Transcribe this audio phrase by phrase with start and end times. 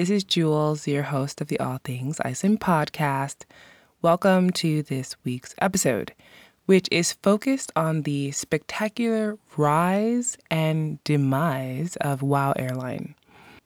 [0.00, 3.42] this is Jules, your host of the All Things Iceland podcast.
[4.00, 6.14] Welcome to this week's episode,
[6.64, 13.14] which is focused on the spectacular rise and demise of WOW Airline.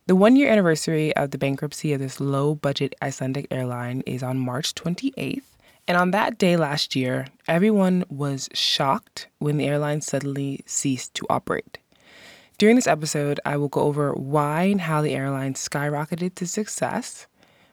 [0.09, 4.41] The one year anniversary of the bankruptcy of this low budget Icelandic airline is on
[4.41, 5.43] March 28th.
[5.87, 11.27] And on that day last year, everyone was shocked when the airline suddenly ceased to
[11.31, 11.79] operate.
[12.57, 17.27] During this episode, I will go over why and how the airline skyrocketed to success,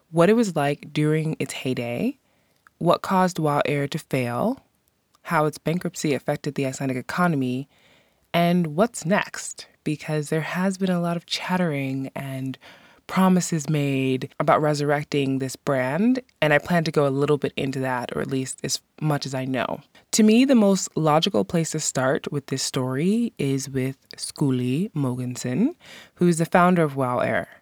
[0.09, 2.17] what it was like during its heyday,
[2.79, 4.59] what caused WOW Air to fail,
[5.23, 7.69] how its bankruptcy affected the Icelandic economy,
[8.33, 12.57] and what's next, because there has been a lot of chattering and
[13.07, 17.79] promises made about resurrecting this brand, and I plan to go a little bit into
[17.79, 19.81] that, or at least as much as I know.
[20.13, 25.75] To me, the most logical place to start with this story is with Skuli Mogensen,
[26.15, 27.61] who is the founder of WOW Air.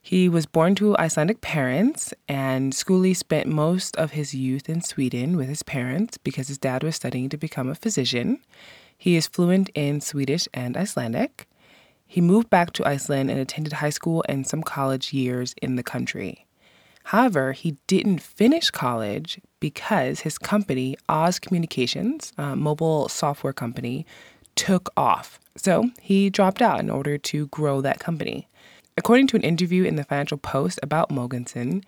[0.00, 5.36] He was born to Icelandic parents, and Skuli spent most of his youth in Sweden
[5.36, 8.40] with his parents because his dad was studying to become a physician.
[8.96, 11.46] He is fluent in Swedish and Icelandic.
[12.10, 15.82] He moved back to Iceland and attended high school and some college years in the
[15.82, 16.46] country.
[17.04, 24.06] However, he didn't finish college because his company, Oz Communications, a mobile software company,
[24.56, 25.38] took off.
[25.54, 28.48] So he dropped out in order to grow that company.
[28.96, 31.84] According to an interview in the Financial Post about Mogensen,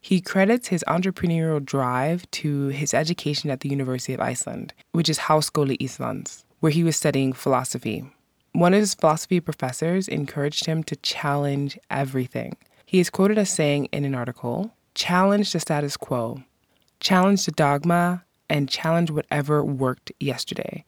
[0.00, 5.18] he credits his entrepreneurial drive to his education at the University of Iceland, which is
[5.18, 8.04] Háskóli Íslands, where he was studying philosophy.
[8.54, 12.56] One of his philosophy professors encouraged him to challenge everything.
[12.86, 16.40] He is quoted as saying in an article challenge the status quo,
[17.00, 20.84] challenge the dogma, and challenge whatever worked yesterday.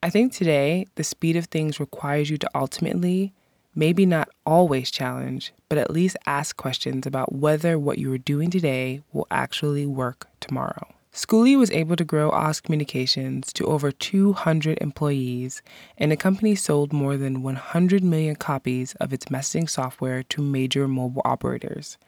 [0.00, 3.32] I think today, the speed of things requires you to ultimately,
[3.74, 8.48] maybe not always challenge, but at least ask questions about whether what you are doing
[8.48, 10.86] today will actually work tomorrow.
[11.14, 15.60] Skuli was able to grow Oz Communications to over 200 employees,
[15.98, 20.88] and the company sold more than 100 million copies of its messaging software to major
[20.88, 21.98] mobile operators.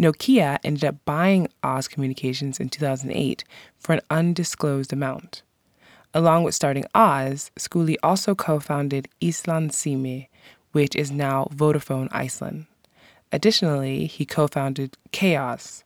[0.00, 3.44] Nokia ended up buying Oz Communications in 2008
[3.78, 5.42] for an undisclosed amount.
[6.14, 10.28] Along with starting Oz, Skuli also co founded Íslandssími,
[10.72, 12.64] which is now Vodafone Iceland.
[13.32, 15.84] Additionally, he co founded Chaos,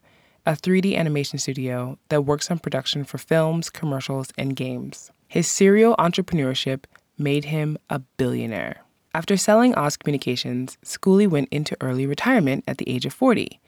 [0.50, 5.12] a 3D animation studio that works on production for films, commercials, and games.
[5.28, 8.82] His serial entrepreneurship made him a billionaire.
[9.14, 13.60] After selling Oz Communications, Skuli went into early retirement at the age of 40,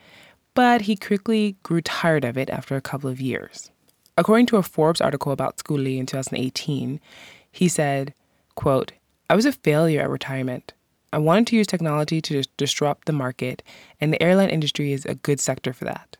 [0.54, 3.70] but he quickly grew tired of it after a couple of years.
[4.18, 6.98] According to a Forbes article about Skuli in 2018,
[7.52, 8.12] he said,
[8.56, 8.90] quote,
[9.30, 10.72] I was a failure at retirement.
[11.12, 13.62] I wanted to use technology to disrupt the market,
[14.00, 16.16] and the airline industry is a good sector for that.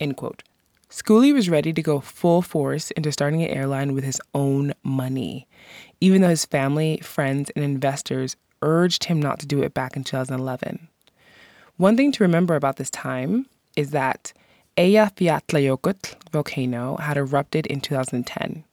[0.00, 0.42] End quote.
[0.90, 5.48] Skuli was ready to go full force into starting an airline with his own money,
[6.00, 10.04] even though his family, friends, and investors urged him not to do it back in
[10.04, 10.88] 2011.
[11.76, 13.46] One thing to remember about this time
[13.76, 14.32] is that
[14.76, 18.64] Eyjafjallajökull volcano had erupted in 2010.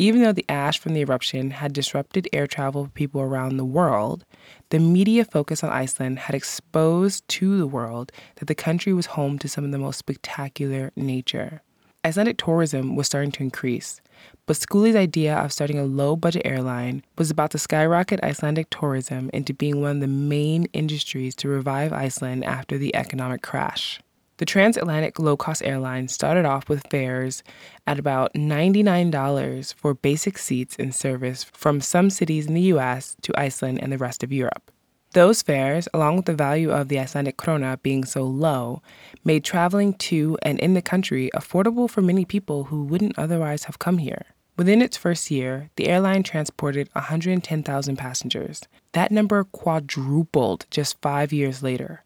[0.00, 3.66] Even though the ash from the eruption had disrupted air travel for people around the
[3.66, 4.24] world,
[4.70, 9.38] the media focus on Iceland had exposed to the world that the country was home
[9.40, 11.60] to some of the most spectacular nature.
[12.02, 14.00] Icelandic tourism was starting to increase,
[14.46, 19.28] but Skuli's idea of starting a low budget airline was about to skyrocket Icelandic tourism
[19.34, 24.00] into being one of the main industries to revive Iceland after the economic crash.
[24.40, 27.42] The transatlantic low cost airline started off with fares
[27.86, 33.38] at about $99 for basic seats in service from some cities in the US to
[33.38, 34.70] Iceland and the rest of Europe.
[35.12, 38.80] Those fares, along with the value of the Icelandic krona being so low,
[39.24, 43.78] made traveling to and in the country affordable for many people who wouldn't otherwise have
[43.78, 44.24] come here.
[44.56, 48.62] Within its first year, the airline transported 110,000 passengers.
[48.92, 52.04] That number quadrupled just five years later.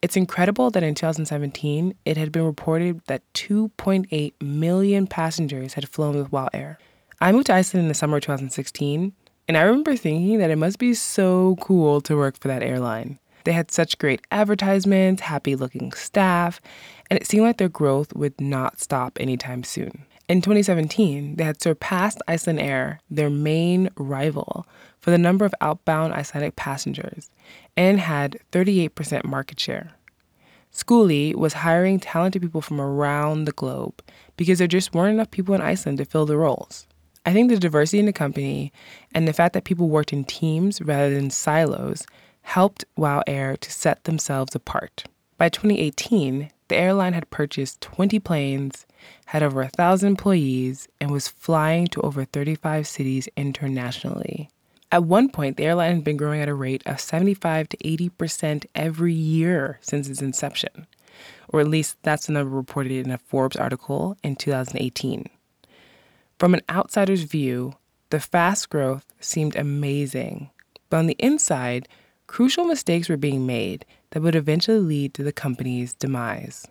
[0.00, 6.16] It's incredible that in 2017, it had been reported that 2.8 million passengers had flown
[6.16, 6.78] with WOW Air.
[7.20, 9.12] I moved to Iceland in the summer of 2016,
[9.48, 13.18] and I remember thinking that it must be so cool to work for that airline.
[13.42, 16.60] They had such great advertisements, happy looking staff,
[17.10, 20.04] and it seemed like their growth would not stop anytime soon.
[20.28, 24.66] In 2017, they had surpassed Icelandair, their main rival,
[25.00, 27.30] for the number of outbound Icelandic passengers
[27.78, 29.92] and had 38% market share.
[30.70, 34.02] Skuli was hiring talented people from around the globe
[34.36, 36.86] because there just weren't enough people in Iceland to fill the roles.
[37.24, 38.70] I think the diversity in the company
[39.14, 42.04] and the fact that people worked in teams rather than silos
[42.42, 45.04] helped WOW Air to set themselves apart.
[45.38, 48.86] By 2018, the airline had purchased 20 planes,
[49.26, 54.48] had over a 1,000 employees, and was flying to over 35 cities internationally.
[54.90, 58.64] At one point, the airline had been growing at a rate of 75 to 80%
[58.74, 60.86] every year since its inception,
[61.48, 65.28] or at least that's the number reported in a Forbes article in 2018.
[66.38, 67.74] From an outsider's view,
[68.10, 70.48] the fast growth seemed amazing,
[70.88, 71.86] but on the inside,
[72.26, 76.66] crucial mistakes were being made that would eventually lead to the company's demise.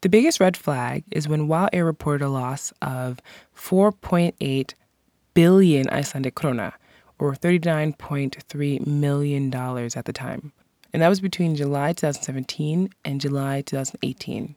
[0.00, 3.20] The biggest red flag is when WOW Air reported a loss of
[3.56, 4.74] 4.8
[5.34, 6.72] billion Icelandic krona,
[7.18, 10.52] or $39.3 million at the time.
[10.92, 14.54] And that was between July 2017 and July 2018.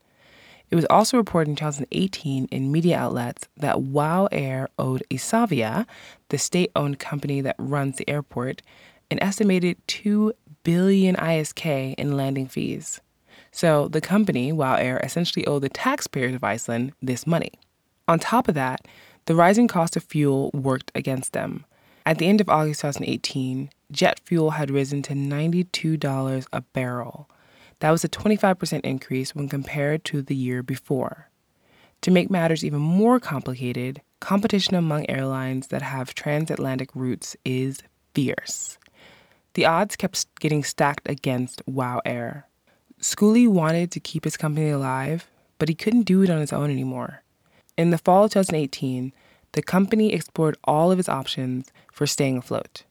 [0.69, 5.87] It was also reported in 2018 in media outlets that WOW Air owed Isavia,
[6.29, 8.61] the state owned company that runs the airport,
[9.09, 10.33] an estimated 2
[10.63, 13.01] billion ISK in landing fees.
[13.51, 17.51] So the company, WOW Air, essentially owed the taxpayers of Iceland this money.
[18.07, 18.87] On top of that,
[19.25, 21.65] the rising cost of fuel worked against them.
[22.05, 27.29] At the end of August 2018, jet fuel had risen to $92 a barrel.
[27.79, 31.29] That was a 25% increase when compared to the year before.
[32.01, 37.81] To make matters even more complicated, competition among airlines that have transatlantic routes is
[38.15, 38.79] fierce.
[39.53, 42.47] The odds kept getting stacked against WOW Air.
[43.01, 45.27] Skuli wanted to keep his company alive,
[45.57, 47.23] but he couldn't do it on his own anymore.
[47.75, 49.11] In the fall of 2018,
[49.53, 52.83] the company explored all of its options for staying afloat.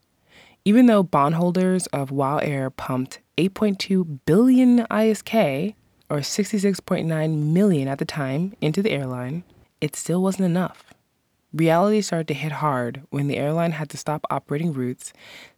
[0.65, 5.75] Even though bondholders of WOW Air pumped 8.2 billion ISK,
[6.11, 9.45] or 66.9 million at the time, into the airline,
[9.81, 10.93] it still wasn't enough.
[11.53, 15.13] Reality started to hit hard when the airline had to stop operating routes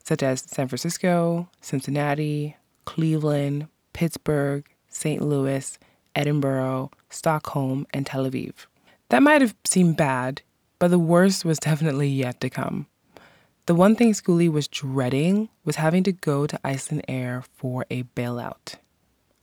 [0.04, 5.22] such as San Francisco, Cincinnati, Cleveland, Pittsburgh, St.
[5.22, 5.78] Louis,
[6.14, 8.66] Edinburgh, Stockholm, and Tel Aviv.
[9.08, 10.42] That might have seemed bad,
[10.78, 12.86] but the worst was definitely yet to come.
[13.66, 18.74] The one thing Skuli was dreading was having to go to Icelandair for a bailout.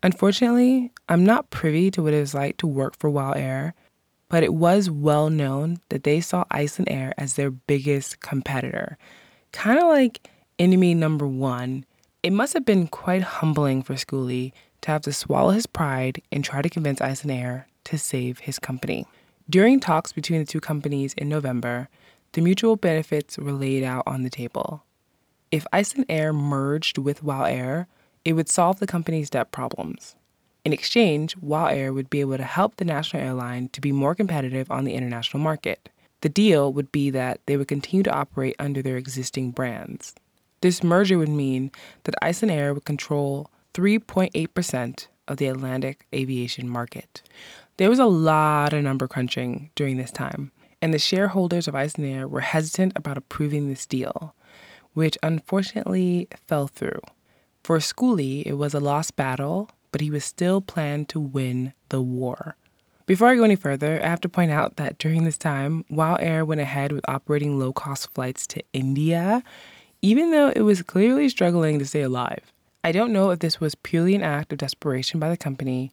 [0.03, 3.73] Unfortunately, I'm not privy to what it was like to work for WOW Air,
[4.29, 8.97] but it was well known that they saw Icelandair as their biggest competitor.
[9.51, 11.85] Kind of like enemy number one.
[12.21, 14.51] It must have been quite humbling for Skuli
[14.81, 19.05] to have to swallow his pride and try to convince Air to save his company.
[19.49, 21.87] During talks between the two companies in November,
[22.33, 24.83] the mutual benefits were laid out on the table.
[25.49, 25.65] If
[26.09, 27.87] Air merged with WOW Air,
[28.25, 30.17] it would solve the company's debt problems.
[30.65, 34.13] In exchange, WOW Air would be able to help the national airline to be more
[34.13, 35.87] competitive on the international market.
[36.19, 40.15] The deal would be that they would continue to operate under their existing brands.
[40.61, 41.71] This merger would mean
[42.03, 47.21] that Icelandair would control 3.8% of the Atlantic aviation market.
[47.77, 50.51] There was a lot of number crunching during this time,
[50.81, 54.35] and the shareholders of Icelandair were hesitant about approving this deal,
[54.93, 57.01] which unfortunately fell through.
[57.63, 62.01] For Skuli, it was a lost battle but he was still planned to win the
[62.01, 62.55] war.
[63.05, 66.15] Before I go any further, I have to point out that during this time, WOW
[66.15, 69.43] Air went ahead with operating low cost flights to India,
[70.01, 72.51] even though it was clearly struggling to stay alive.
[72.83, 75.91] I don't know if this was purely an act of desperation by the company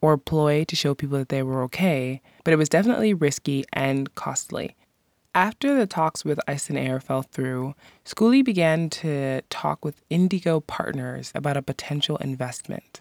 [0.00, 3.64] or a ploy to show people that they were okay, but it was definitely risky
[3.72, 4.76] and costly.
[5.34, 7.74] After the talks with Icelandair fell through,
[8.04, 13.00] Skuli began to talk with Indigo partners about a potential investment.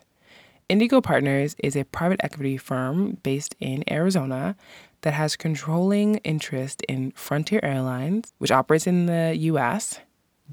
[0.69, 4.57] Indigo Partners is a private equity firm based in Arizona
[5.01, 9.99] that has controlling interest in Frontier Airlines, which operates in the US,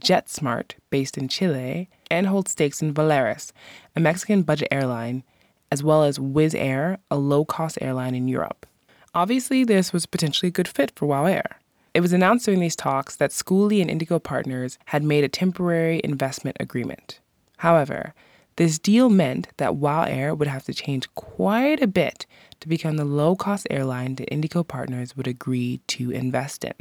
[0.01, 3.53] JetSmart, based in Chile, and holds stakes in Volaris,
[3.95, 5.23] a Mexican budget airline,
[5.71, 8.67] as well as Wizz Air, a low cost airline in Europe.
[9.15, 11.59] Obviously, this was potentially a good fit for WOW Air.
[11.95, 16.01] It was announced during these talks that Skuli and Indigo Partners had made a temporary
[16.03, 17.21] investment agreement.
[17.59, 18.15] However,
[18.57, 22.27] this deal meant that WOW Air would have to change quite a bit
[22.61, 26.75] to become the low cost airline that Indigo Partners would agree to invest in.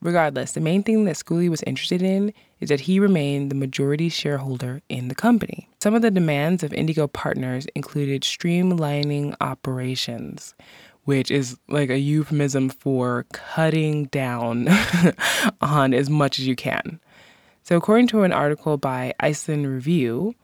[0.00, 4.08] Regardless, the main thing that Skuli was interested in is that he remained the majority
[4.08, 5.68] shareholder in the company.
[5.80, 10.54] Some of the demands of Indigo Partners included streamlining operations,
[11.04, 14.68] which is like a euphemism for cutting down
[15.60, 17.00] on as much as you can.
[17.64, 20.34] So, according to an article by Iceland Review,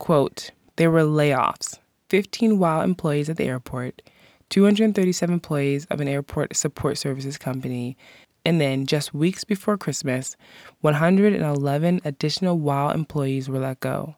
[0.00, 4.00] Quote, there were layoffs 15 WOW employees at the airport,
[4.48, 7.98] 237 employees of an airport support services company,
[8.44, 10.36] and then just weeks before Christmas,
[10.80, 14.16] 111 additional WOW employees were let go.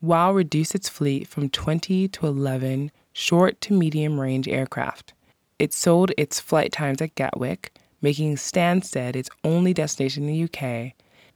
[0.00, 5.12] WOW reduced its fleet from 20 to 11 short to medium range aircraft.
[5.58, 10.94] It sold its flight times at Gatwick, making Stansted its only destination in the UK,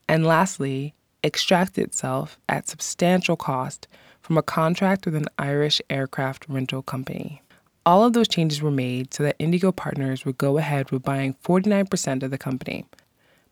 [0.09, 3.87] and lastly, extracted itself at substantial cost
[4.21, 7.43] from a contract with an Irish aircraft rental company.
[7.87, 11.35] All of those changes were made so that Indigo Partners would go ahead with buying
[11.45, 12.87] 49% of the company.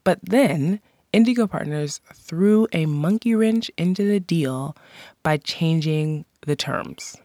[0.04, 0.80] But then,
[1.12, 4.74] Indigo Partners threw a monkey wrench into the deal
[5.22, 7.16] by changing the terms.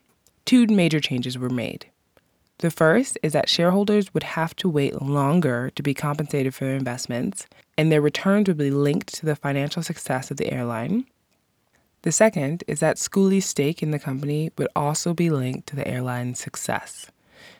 [0.43, 1.89] Two major changes were made.
[2.59, 6.75] The first is that shareholders would have to wait longer to be compensated for their
[6.75, 7.47] investments,
[7.77, 11.05] and their returns would be linked to the financial success of the airline.
[12.03, 15.87] The second is that Skuli's stake in the company would also be linked to the
[15.87, 17.07] airline's success.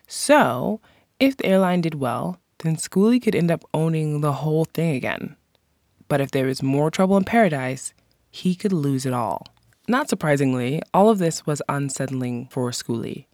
[0.08, 0.80] So,
[1.20, 5.36] if the airline did well, then Skuli could end up owning the whole thing again.
[6.08, 7.94] But if there was more trouble in paradise,
[8.32, 9.48] he could lose it all.
[9.88, 13.26] Not surprisingly, all of this was unsettling for Skuli,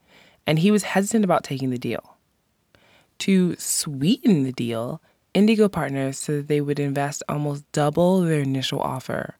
[0.45, 2.17] and he was hesitant about taking the deal.
[3.19, 5.01] To sweeten the deal,
[5.33, 9.37] Indigo Partners said they would invest almost double their initial offer,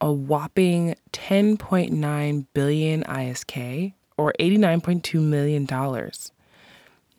[0.00, 6.32] a whopping 10.9 billion ISK or 89.2 million dollars.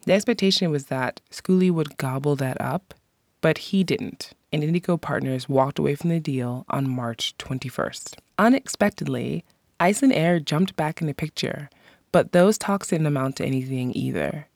[0.06, 2.96] The expectation was that Skuli would gobble that up,
[3.40, 8.16] but he didn't, and Indigo Partners walked away from the deal on March 21st.
[8.40, 9.46] Unexpectedly,
[9.80, 11.70] Icelandair jumped back in the picture,
[12.12, 14.48] but those talks didn't amount to anything either.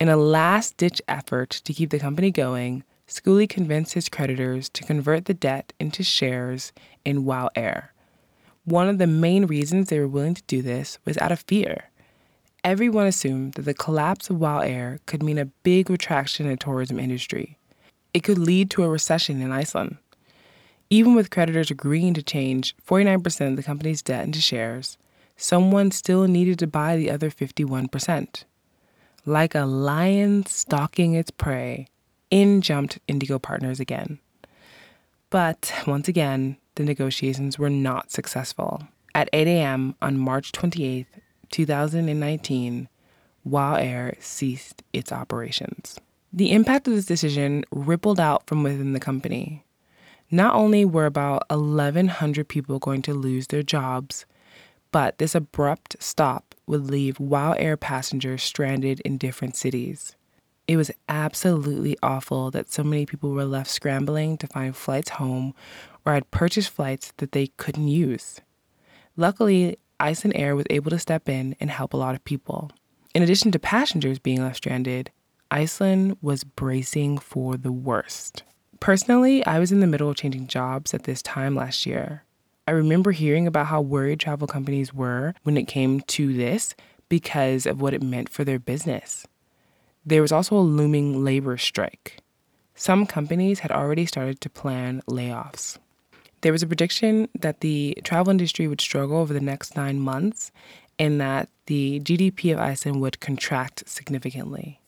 [0.00, 4.84] In a last ditch effort to keep the company going, Skuli convinced his creditors to
[4.84, 6.72] convert the debt into shares
[7.04, 7.92] in WOW Air.
[8.64, 11.90] One of the main reasons they were willing to do this was out of fear.
[12.62, 16.56] Everyone assumed that the collapse of WOW Air could mean a big retraction in the
[16.56, 17.58] tourism industry.
[18.14, 19.96] It could lead to a recession in Iceland.
[20.88, 24.98] Even with creditors agreeing to change 49% of the company's debt into shares,
[25.36, 28.44] someone still needed to buy the other 51%.
[29.26, 31.88] Like a lion stalking its prey,
[32.30, 34.18] in jumped Indigo Partners again.
[35.30, 38.82] But once again, the negotiations were not successful.
[39.14, 39.94] At 8 a.m.
[40.00, 41.06] on March 28,
[41.50, 42.88] 2019,
[43.44, 45.98] WOW Air ceased its operations.
[46.32, 49.64] The impact of this decision rippled out from within the company.
[50.30, 54.26] Not only were about 1,100 people going to lose their jobs,
[54.92, 60.14] but this abrupt stop would leave WOW Air passengers stranded in different cities.
[60.70, 65.52] It was absolutely awful that so many people were left scrambling to find flights home
[66.06, 68.40] or had purchased flights that they couldn't use.
[69.16, 72.70] Luckily, Icelandair was able to step in and help a lot of people.
[73.16, 75.10] In addition to passengers being left stranded,
[75.50, 78.44] Iceland was bracing for the worst.
[78.78, 82.22] Personally, I was in the middle of changing jobs at this time last year.
[82.68, 86.76] I remember hearing about how worried travel companies were when it came to this
[87.08, 89.26] because of what it meant for their business.
[90.04, 92.18] There was also a looming labor strike.
[92.74, 95.78] Some companies had already started to plan layoffs.
[96.40, 100.50] There was a prediction that the travel industry would struggle over the next nine months
[100.98, 104.80] and that the GDP of Iceland would contract significantly.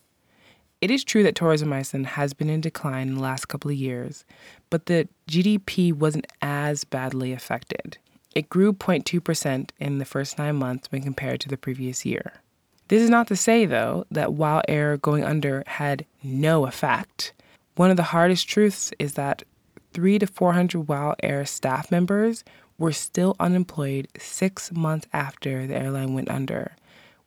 [0.80, 3.76] It is true that tourism Iceland has been in decline in the last couple of
[3.76, 4.24] years,
[4.70, 7.98] but the GDP wasn't as badly affected.
[8.34, 12.40] It grew 0.2% in the first nine months when compared to the previous year.
[12.88, 17.32] This is not to say, though, that WOW Air going under had no effect.
[17.76, 19.42] One of the hardest truths is that
[19.92, 22.44] three to 400 WOW Air staff members
[22.78, 26.76] were still unemployed six months after the airline went under,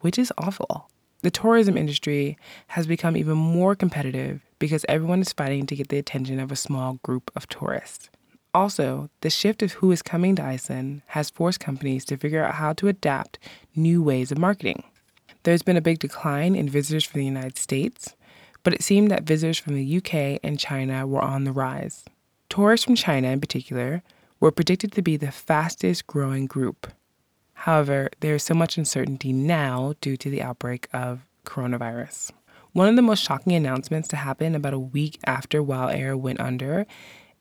[0.01, 0.89] which is awful.
[1.21, 5.97] The tourism industry has become even more competitive because everyone is fighting to get the
[5.97, 8.09] attention of a small group of tourists.
[8.53, 12.55] Also, the shift of who is coming to Iceland has forced companies to figure out
[12.55, 13.39] how to adapt
[13.75, 14.83] new ways of marketing.
[15.45, 18.15] There's been a big decline in visitors from the United States,
[18.63, 22.03] but it seemed that visitors from the UK and China were on the rise.
[22.49, 24.01] Tourists from China, in particular,
[24.39, 26.87] were predicted to be the fastest growing group.
[27.53, 32.31] However, there is so much uncertainty now due to the outbreak of coronavirus.
[32.73, 36.39] One of the most shocking announcements to happen about a week after WOW Air went
[36.39, 36.87] under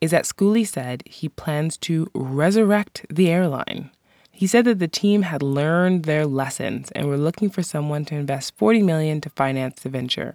[0.02, 3.92] is that Skuli said he plans to resurrect the airline.
[4.36, 8.16] He said that the team had learned their lessons and were looking for someone to
[8.16, 10.34] invest 40 million to finance the venture.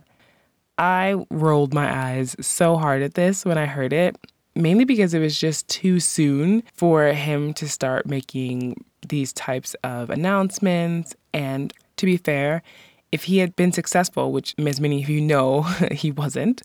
[0.77, 4.15] I rolled my eyes so hard at this when I heard it,
[4.55, 10.09] mainly because it was just too soon for him to start making these types of
[10.09, 11.13] announcements.
[11.33, 12.63] And to be fair,
[13.11, 16.61] if he had been successful, which as many of you know he wasn't,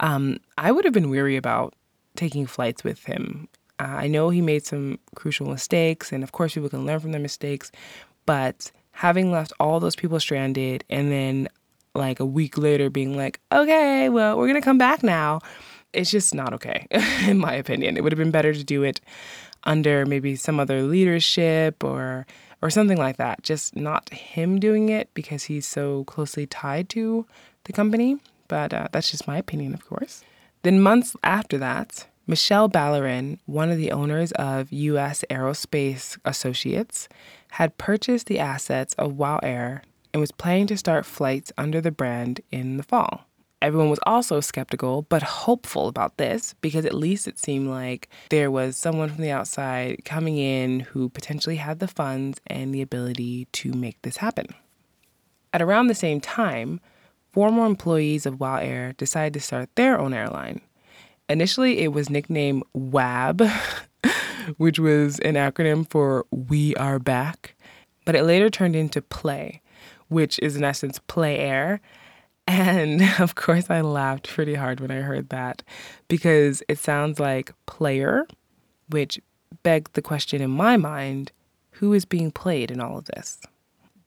[0.00, 1.74] um, I would have been weary about
[2.16, 3.48] taking flights with him
[3.80, 7.12] Uh, I know he made some crucial mistakes, and of course, people can learn from
[7.12, 7.72] their mistakes,
[8.26, 11.48] but having left all those people stranded and then
[11.94, 15.40] like a week later being like, okay, well, we're going to come back now,
[15.94, 16.86] it's just not okay,
[17.26, 17.96] in my opinion.
[17.96, 19.00] It would have been better to do it
[19.64, 22.26] under maybe some other leadership or
[22.62, 23.42] or something like that.
[23.42, 27.26] Just not him doing it because he's so closely tied to
[27.64, 28.18] the company.
[28.48, 30.22] But uh, that's just my opinion, of course.
[30.62, 35.24] Then months after that, Michele Ballarin, one of the owners of U.S.
[35.30, 37.08] Aerospace Associates,
[37.50, 39.82] had purchased the assets of WOW Air
[40.14, 43.24] and was planning to start flights under the brand in the fall.
[43.60, 48.48] Everyone was also skeptical but hopeful about this because at least it seemed like there
[48.48, 53.48] was someone from the outside coming in who potentially had the funds and the ability
[53.50, 54.46] to make this happen.
[55.52, 56.78] At around the same time,
[57.32, 60.60] former employees of WOW Air decided to start their own airline.
[61.30, 63.42] Initially, it was nicknamed WAB,
[64.56, 67.54] which was an acronym for We Are Back,
[68.04, 69.62] but it later turned into Play,
[70.08, 71.80] which is in essence Play Air.
[72.48, 75.62] And of course, I laughed pretty hard when I heard that
[76.08, 78.26] because it sounds like player,
[78.88, 79.20] which
[79.62, 81.30] begged the question in my mind
[81.74, 83.38] who is being played in all of this?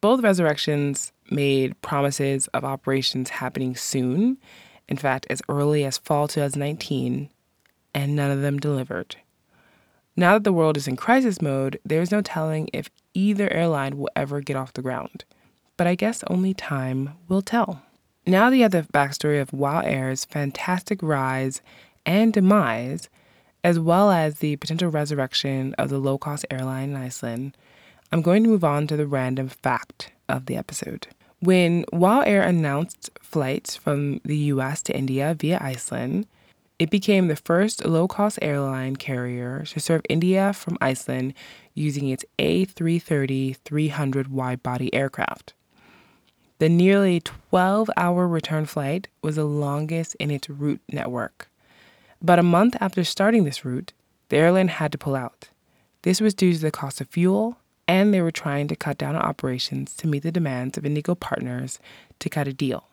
[0.02, 4.40] Both resurrections made promises of operations happening soon,
[4.88, 7.30] in fact, as early as fall 2019,
[7.94, 9.18] and none of them delivered.
[10.16, 14.10] Now that the world is in crisis mode, there's no telling if either airline will
[14.16, 15.26] ever get off the ground.
[15.76, 17.82] But I guess only time will tell.
[18.26, 21.62] Now the other backstory of WOW Air's fantastic rise
[22.06, 23.10] and demise,
[23.64, 27.58] as well as the potential resurrection of the low cost airline in Iceland,
[28.12, 31.08] I'm going to move on to the random fact of the episode.
[31.44, 36.26] When WOW Air announced flights from the US to India via Iceland,
[36.80, 41.34] it became the first low cost airline carrier to serve India from Iceland
[41.74, 45.52] using its A330 300 wide body aircraft.
[46.60, 51.50] The nearly 12 hour return flight was the longest in its route network.
[52.22, 53.92] About a month after starting this route,
[54.30, 55.50] the airline had to pull out.
[56.04, 59.16] This was due to the cost of fuel, and they were trying to cut down
[59.16, 61.80] on operations to meet the demands of Indigo partners
[62.20, 62.88] to cut a deal.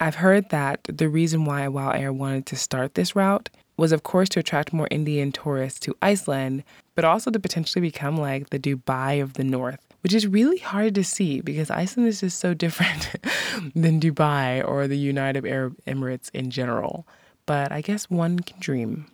[0.00, 4.02] I've heard that the reason why WOW Air wanted to start this route was, of
[4.02, 8.58] course, to attract more Indian tourists to Iceland, but also to potentially become like the
[8.58, 12.54] Dubai of the North, which is really hard to see because Iceland is just so
[12.54, 13.10] different
[13.74, 17.06] than Dubai or the United Arab Emirates in general.
[17.46, 19.06] But I guess one can dream.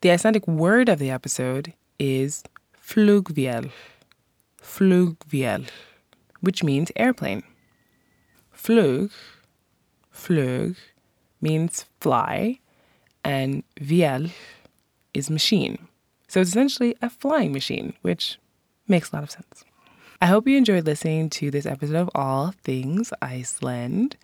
[0.00, 2.42] The Icelandic word of the episode is
[2.82, 3.70] flugvél.
[4.66, 5.68] Flugvél,
[6.40, 7.42] which means airplane.
[8.52, 9.10] Flug
[10.16, 10.76] flug
[11.40, 12.58] means fly,
[13.22, 14.30] and vél
[15.14, 15.86] is machine.
[16.28, 18.38] So it's essentially a flying machine, which
[18.88, 19.64] makes a lot of sense.
[20.20, 24.16] I hope you enjoyed listening to this episode of All Things Iceland.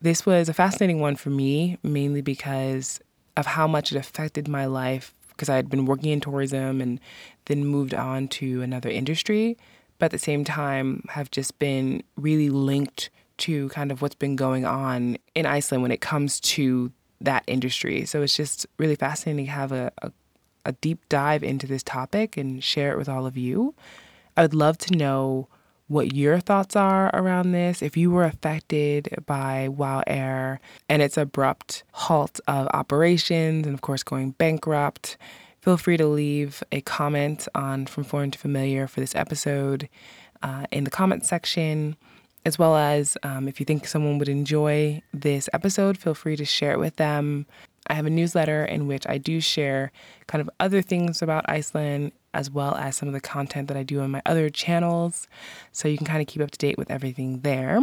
[0.00, 3.00] This was a fascinating one for me, mainly because
[3.36, 7.00] of how much it affected my life because I had been working in tourism and
[7.46, 9.56] then moved on to another industry,
[9.98, 14.36] but at the same time have just been really linked to kind of what's been
[14.36, 18.04] going on in Iceland when it comes to that industry.
[18.04, 20.12] So it's just really fascinating to have a, a,
[20.64, 23.74] a deep dive into this topic and share it with all of you.
[24.36, 25.48] I would love to know
[25.94, 27.80] what your thoughts are around this.
[27.80, 33.80] If you were affected by WOW Air and its abrupt halt of operations and, of
[33.80, 35.16] course, going bankrupt,
[35.60, 39.88] feel free to leave a comment on From Foreign to Familiar for this episode
[40.42, 41.96] uh, in the comment section
[42.44, 46.44] as well as um, if you think someone would enjoy this episode, feel free to
[46.44, 47.46] share it with them.
[47.86, 49.92] I have a newsletter in which I do share
[50.26, 53.82] kind of other things about Iceland, as well as some of the content that I
[53.82, 55.26] do on my other channels.
[55.72, 57.80] So you can kind of keep up to date with everything there.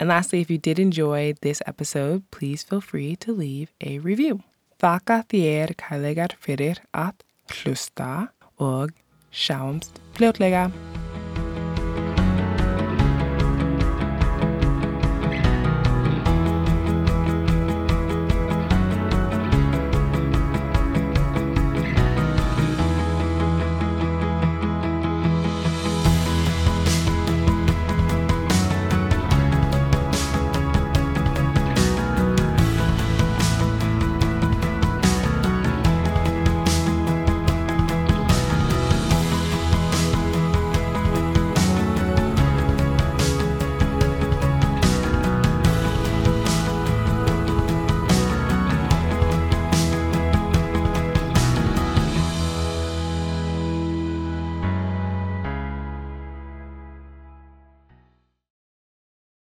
[0.00, 4.42] And lastly, if you did enjoy this episode, please feel free to leave a review.
[4.80, 7.20] Þakka þér kærlegar fyrir að
[7.52, 8.96] hlusta og
[9.30, 10.70] sjáumst fljótlega.